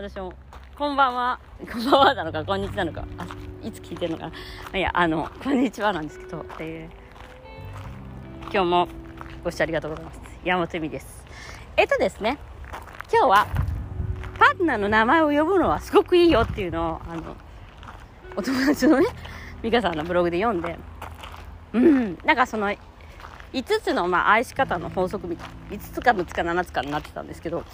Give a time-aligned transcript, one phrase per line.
[0.00, 0.32] 私も、
[0.78, 1.38] こんばんは、
[1.70, 3.26] こんばんはなのか、こんにちはなのか、あ
[3.62, 4.32] いつ聞いてるのか
[4.72, 4.78] な。
[4.78, 8.88] いや、あの、こんにちはなんですけど、えー、今日も
[9.44, 10.20] ご視聴ありがとうございます。
[10.42, 11.26] 山本由美です。
[11.76, 12.38] えっとですね、
[13.12, 13.46] 今日は、
[14.38, 17.36] パートナーの名前を呼ぶのはすごくいいよっていうのを、あの、
[18.36, 19.06] お友達のね、
[19.60, 20.78] 美香さんのブログで読んで、
[21.74, 22.74] うん、なんかその、
[23.52, 27.64] 5つのまあ愛し方の法則みたい5つか6つか7つかになってたんですけど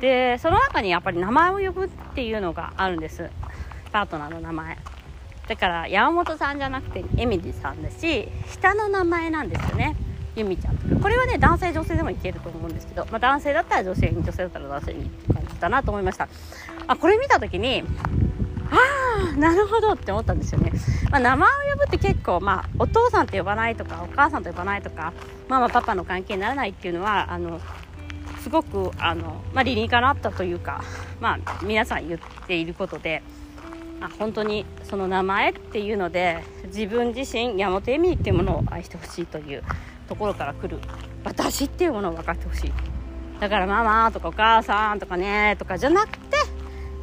[0.00, 3.30] でその中にやっぱり名前を呼ぶっていうのがあるんです。
[3.92, 4.78] パートナーの名前。
[5.48, 9.96] だから山本さんじゃなくてエミリさんだし下の名前なんですよね。
[10.36, 10.76] 由美ちゃん。
[11.00, 16.28] これはね男性女性でもいけると思うんですけど、まあ、男性だったら女性に女性だったら男性にって感じだなと思いました。
[16.86, 17.84] あこれ見た時に
[18.70, 20.72] ああなるほどって思ったんですよね、
[21.10, 25.12] まあ、名前を呼ぶって結構、まあ、お父さんと呼ばないとかお母さんと呼ばないとか
[25.48, 27.60] ママパパの関係にならないっていうのはあの
[28.50, 30.82] すごくあの、まあ、理にかなったというか、
[31.20, 33.22] まあ、皆さん言っていることで、
[34.00, 39.62] あ、本当にその名前っていうので自分自身山本恵美っていうものを愛してほしいという
[40.08, 40.80] ところから来る
[41.22, 42.72] 私っていうものを分かってほしい。
[43.38, 46.36] だからママとかお母さんとかねとかじゃなくて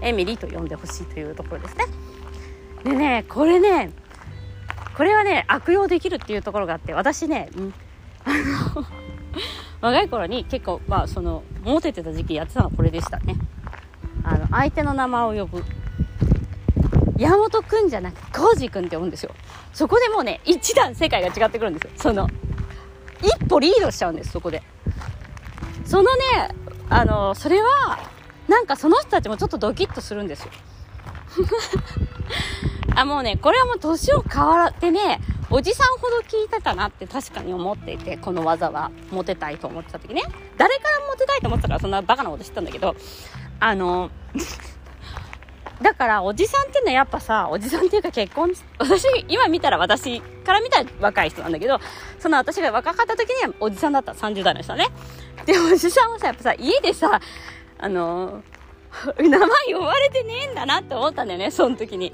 [0.01, 1.85] エミリーと呼んでほしいというところですね。
[2.83, 3.91] でねこれね
[4.97, 7.49] これはね悪用できるっていうところがあって私ね、
[8.25, 8.85] あの
[9.81, 13.35] 若い頃に結構、まあ、その、モテてた時期やってたのはこれでしたね。
[14.23, 15.63] あの、相手の名前を呼ぶ。
[17.17, 19.33] 山本くんじゃなくて、コージくんって呼ぶんですよ。
[19.73, 21.89] そこでもうね、一段世界が違ってくるんですよ。
[21.95, 22.27] その、
[23.21, 24.63] 一歩リードしちゃうんです、そこで。
[25.85, 26.49] そのね、
[26.89, 27.99] あの、それは、
[28.47, 30.51] なんかその人たちもちょっとドキッとするんですよ。
[32.95, 35.19] あ、もうね、これはもう年を変わってね、
[35.49, 40.21] おじさんほど聞いたかなって確かに思っていて、この技はモテたいと思ってた時ね。
[40.57, 42.95] 誰からモテたいと思ってたからそんなバカなこと知ったんだけど、
[43.59, 44.11] あの、
[45.81, 51.79] だからおじさんっていうのはやっぱさ、おじさんっていうか結婚、私、今見たら私から見たら若い人なんだけど、
[52.19, 54.87] その私が若かった時にはおじさんだった、30代の人ね。
[55.45, 57.21] で、おじさんはさ、やっぱさ、家でさ、
[57.77, 58.43] あの、
[59.17, 59.39] 名前
[59.73, 62.11] 呼ばれてねえんだなって思ったんだよね、その時に。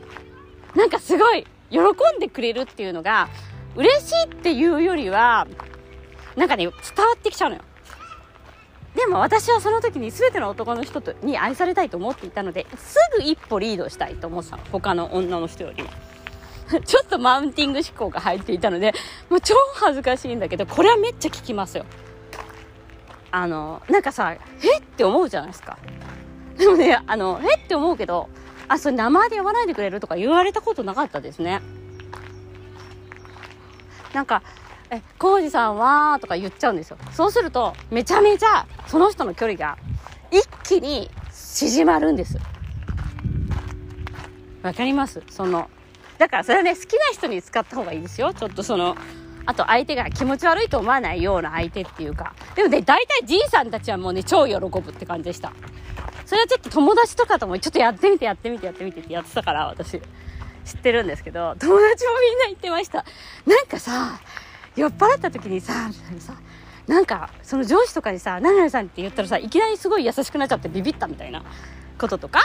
[0.76, 1.80] なんかすごい、喜
[2.16, 3.30] んでくれるっていうのが、
[3.76, 5.48] 嬉しいっていうよりは、
[6.36, 6.72] なんかね、伝
[7.06, 7.64] わってきちゃうのよ。
[8.96, 14.64] でも私はその時に全ての男の人とに愛されたいと思っていたので、すぐ一歩リードしたいと思ってたの。
[14.72, 15.90] 他の女の人よりも。
[16.86, 18.94] ちょっとマウンティング思考が入っていたので、
[19.30, 21.86] もう超恥ずかしいんだけど、これはめっちゃ聞きますよ。
[23.32, 24.38] あの、なんかさ、え
[24.78, 25.78] って思うじゃないですか。
[26.58, 28.30] でもね、あの、えって思うけど、
[28.68, 31.62] あ、それ名前で呼ばないでくれるとか言われたことなかったですね。
[34.14, 34.42] なんか、
[34.90, 36.98] え、コウジさんはとか言っちゃうんですよ。
[37.12, 39.78] そうすると、めちゃめちゃその人の距離が
[40.32, 42.38] 一気に縮まるんです。
[44.62, 45.22] わかります？
[45.30, 45.70] その、
[46.18, 48.34] だからそれはね、好きな人に使った方がいいですよ。
[48.34, 48.96] ちょっとその、
[49.46, 52.34] あと相手が気持ち悪いと思わないような相手っていうか。
[52.56, 55.52] でもね、大体じいさんたちはもうね、超喜ぶって感じでした。
[56.34, 60.02] それはちょっと友達とかともちょっとやってみてやってみてやってみてってやってたから私。
[60.66, 63.06] 知ってるんですけど友達もみんな言ってました。
[63.46, 64.20] なんかさ
[64.76, 66.34] 酔っ払った時にささ
[66.88, 71.44] なんかその上司とかにさ「何々さん」って言ったらさいきなりすごい優しくなっちゃってビビったみたいな
[72.00, 72.40] こととか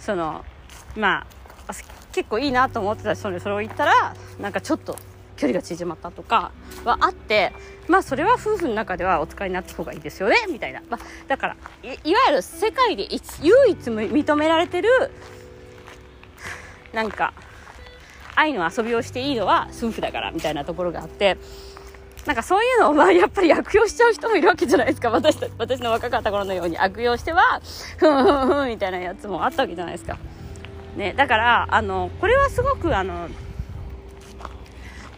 [0.00, 0.44] その
[0.96, 1.26] ま
[1.68, 1.74] あ
[2.12, 4.96] 結構いいなと思ってた人にそれを言ったらなんかちょっと
[5.36, 6.52] 距離が縮まったとか
[6.84, 7.52] はあって
[7.88, 13.08] まあそれは夫婦の中ではお使いになった方がいいですよねみたいな、まあ、だからいわゆる世界で
[13.42, 14.88] 唯一認められてる
[16.92, 17.34] なんか
[18.36, 21.36] 愛の遊びをしていいのは夫婦だからみたいなところがあって
[22.26, 25.10] なんかそういうのをまあやっぱり悪用しちゃう人もいるわけじゃないですか。
[25.10, 26.78] 私私の若かった頃のように。
[26.78, 27.60] 悪用しては
[27.98, 30.16] ふんふんふんみたいなやつもあったわけじゃないですか。
[30.96, 33.28] ね、だからあのこれはすごくあの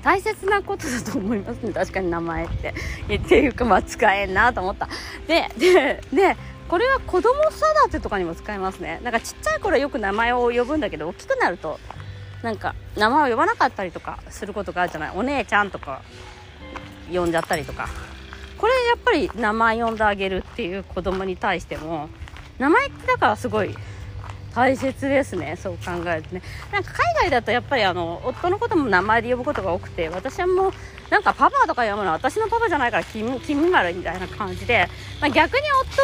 [0.06, 1.72] 大切なことだと思いますね。
[1.74, 2.74] 確かに名前って。
[3.08, 4.88] 言っていうかまあ使えんなと思った。
[5.26, 6.36] ででで
[6.68, 9.00] これは子供育てとかにも使えますね。
[9.02, 11.80] なんかちっちゃい頃はよく名前を呼ぶんだけど大きくなると
[12.44, 15.10] なんか名前を呼ばなかったりとかすることがあるじゃない？
[15.16, 16.02] お姉ちゃんとか
[17.12, 17.88] 呼んじゃったりとか。
[18.58, 22.08] これやっぱり名前呼んであげるっていう子供に対しても
[22.58, 23.76] 名前ってだからすごい
[24.56, 26.40] 大切ですねそう考えるとね。
[26.72, 30.72] なんか海外だとやっぱりあの夫のことも名前で呼ぶことが多くて私はもう
[31.10, 34.88] なんかパパとか呼ぶのは私のパパじゃないから君君丸みたいな感じで、
[35.20, 35.96] まあ、逆に夫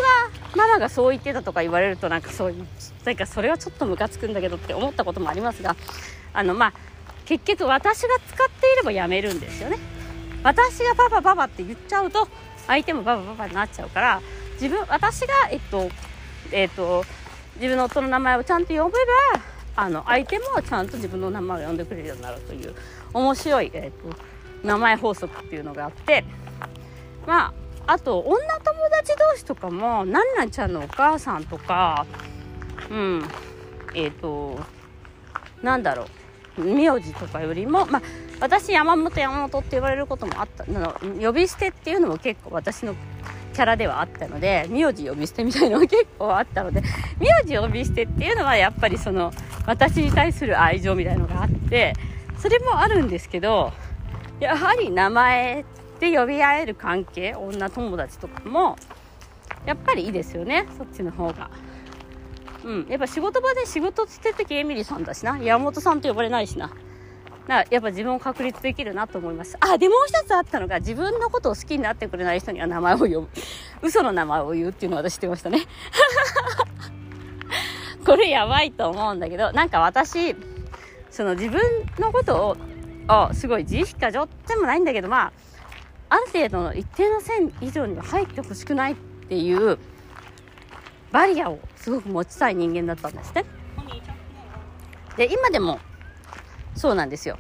[0.55, 2.67] がママがそう言ってたとか言われるとなんかそういう
[3.07, 5.75] なんかそれはちょっとムカつくんだけどって思ったこともありますが
[6.35, 6.73] あのまあ
[7.25, 9.79] 結局私が使っていればやめるんですよね。
[10.43, 12.29] 私がパパパパって言っちゃうと
[12.67, 14.21] 相手もパパパパになっちゃうから
[14.61, 15.89] 自分私がえっと
[16.51, 17.05] えっ、と
[17.57, 18.91] 自分の夫の名前をちゃんと呼べば
[19.75, 22.75] あの相手もちゃんと自分の名前を呼んでくれるようになるという
[23.15, 24.17] 面白い、えーと、
[24.67, 26.25] 名前法則っていうのがあって
[27.27, 27.47] ま
[27.87, 32.07] ああと女友達同士とかもなんなんちゃんのお母さんとか
[32.91, 33.29] うん
[33.95, 34.61] えっ、ー、と
[35.63, 36.07] なんだろ
[36.59, 38.03] う名字とかよりもまあ
[38.41, 42.95] 私山本山本って言われることもあったの呼び捨てっていうのも結構私の
[43.53, 46.83] キャラではあったので名字呼び捨てみたいなのが結構あったので
[47.19, 49.33] 名字呼び捨てっていうのはやっぱりその
[49.67, 51.95] 私に対する愛情みたいなのがあって
[52.39, 53.73] それもあるんですけど
[54.41, 55.65] やはり名前
[56.01, 58.77] で呼び合える関係女友達とかも
[59.65, 61.51] やっぱりいいですよねそっちの方が。
[62.65, 66.71] うん、やっぱ仕事場で仕事してる時エミリーさんだしな山本さんと呼ばれないしな
[67.49, 69.59] なやっぱ自分を確立できるなと思いました。
[69.73, 73.29] あでもう一つあったのが自分のことを好きになってくれない人には名前を呼ぶ。
[73.83, 75.61] 嘘の名前を言うっていうのを私知ってましたね。
[78.07, 80.35] これやばいと思うんだけどなんか私
[81.11, 81.61] その自分
[81.99, 82.57] のことを
[83.07, 85.33] あすごい自意識過剰でもないんだけどまあ
[86.09, 88.95] ある程度の一定の線以上には入ってほしくないっ
[89.29, 89.79] ていう
[91.13, 93.45] バリアをすごく持ちたい人間だったんですね。
[95.17, 95.79] で今でも
[96.75, 97.39] そうなんですよ。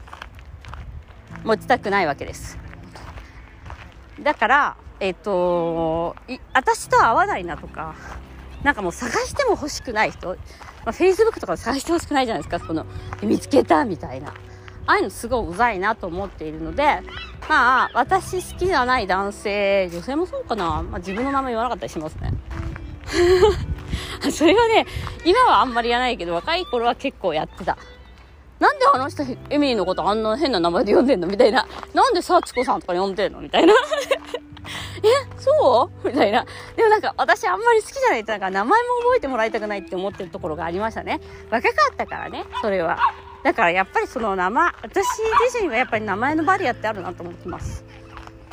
[1.44, 2.58] 持ちたくないわけです。
[4.20, 6.14] だからえっ、と
[6.52, 7.94] 私と合わないなとか
[8.62, 10.34] なんかもう探しても欲しくない人、ま
[10.87, 12.64] あ、Facebook とか探して欲しくないじゃないですか。
[12.64, 12.87] この
[13.23, 14.32] 見つけたみたいな。
[14.87, 17.02] ああいうのすごいうざいなと思っているので
[17.49, 22.32] まあ私好きじゃない男性女性もそうかな、まあ、自分の名前言わなかったりしますね。
[24.31, 24.87] それはね
[25.25, 27.76] 今はあんまりやないけど若い頃は結構やってた。
[28.62, 31.67] なんであの人、エミリーのことあんな変な名前で呼んでんのみたいな。
[31.94, 33.75] なんでサチコさんとか呼んでんのみたいな。
[35.03, 36.06] え、そう？
[36.06, 36.47] みたいな。
[36.76, 41.20] でもなんか私あんまり好きじゃないってなんか名前も覚えてもらいたくないって思ってるところがありましたね。
[41.50, 42.99] 若かったからね、それは。
[43.43, 45.06] だからやっぱりその名前、私
[45.50, 47.85] 自身はやっぱり名前のバリアってあるなと思ってます。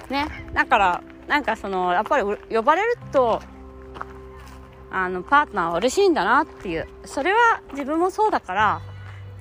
[0.10, 0.26] ね。
[0.54, 3.44] だから、なんかその、やっぱり呼ばれると、
[4.90, 6.88] あの、パートナーは嬉しいんだなっていう。
[7.06, 8.82] それは自分もそうだから、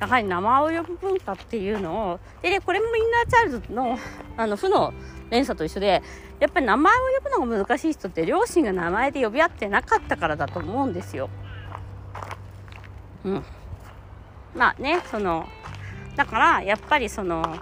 [0.00, 3.98] やはり名前を呼ぶ文化っていうのをでこれもインナーチャイルドの
[4.36, 4.92] あの負の
[5.30, 6.02] 連鎖と一緒で
[6.40, 11.28] やっぱり名前を呼ぶのが難しい人って両親が名前で呼び合ってなかったからだと思うんですよ。
[13.24, 13.44] うん。
[14.54, 15.48] まあねその
[16.16, 17.58] だからやっぱりその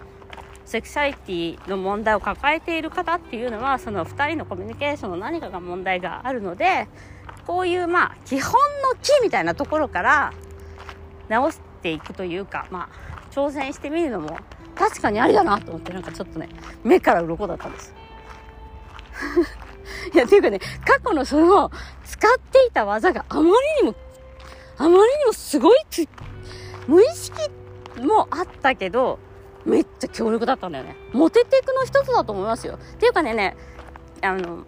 [0.67, 6.89] セクシャリティの問題を抱えている方っていうのはその2人のコミュニケーションの何かが問題があるので
[7.47, 8.59] こういうまあ基本の
[9.01, 10.33] 木みたいなところから
[11.29, 14.41] 直していくというか、まあ、挑戦してみるのも
[14.75, 16.49] 確かにありだなと思ってなんかちょっとね
[16.83, 17.95] 目から鱗だったんです。
[20.13, 21.71] いやっていうかね過去のその
[22.05, 23.49] 使っていた技があまり
[23.87, 23.95] にも
[24.79, 25.79] あまりにもすごい
[26.89, 27.33] 無意識
[28.01, 29.19] もあったけど
[29.65, 30.97] めっちゃ強力だったんだよね。
[31.13, 32.75] モテテクの一つだと思いますよ。
[32.75, 33.57] っていうかねね
[34.23, 34.65] あの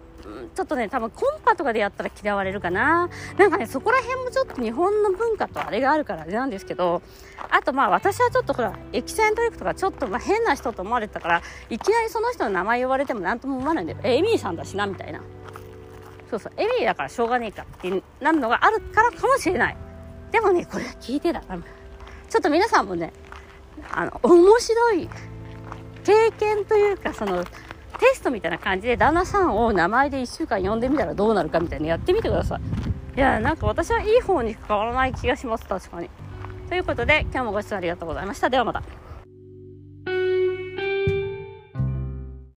[0.55, 3.09] ちょっとね、多分コンパとかでやったら嫌われるかな。
[3.37, 7.01] なんかね、そこら辺もちょっと日本の文化とあれがあるからあれなんですけど、
[7.49, 15.21] あとまあ私はちょっとほら、エキセントリックとかちょっとまあ変な人と思われてたから、いきなりその人の名前呼ばれても何とも思わないんで、え、エミーさんだしな、みたいな。
[16.29, 17.89] そうそう、エミーだからしょうがねえかって
[18.21, 19.77] なるのがあるからかもしれない。
[20.31, 21.41] でもね、これ聞いてた。
[21.41, 21.55] ちょ
[22.39, 23.11] っと皆さんもね、
[23.91, 25.09] あの、面白い
[26.03, 27.43] 経験というか、その、
[27.99, 32.61] テストみたいな感じで旦那さんを名前で1週間呼んでみたらどうなるかみたいなやってみてください。
[33.17, 36.09] いやなんか私はいい方に変わらない気がします確かに。
[36.69, 38.49] ということで今日もご視聴ありがとうございました。
[38.49, 38.81] ではまた。